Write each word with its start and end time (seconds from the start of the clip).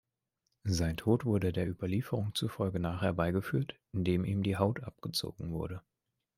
Sein 0.67 0.97
Tod 0.97 1.25
wurde 1.25 1.53
der 1.53 1.67
Überlieferung 1.69 2.33
zufolge 2.33 2.79
nach 2.79 3.03
herbeigeführt, 3.03 3.75
indem 3.95 4.25
ihm 4.25 4.41
die 4.41 4.57
Haut 4.57 4.81
abgezogen 4.81 5.51
wurde. 5.51 5.83